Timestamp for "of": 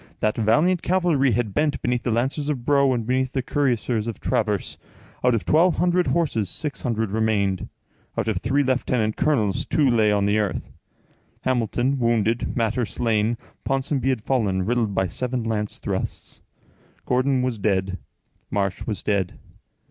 2.49-2.65, 4.07-4.19, 5.35-5.45, 8.27-8.37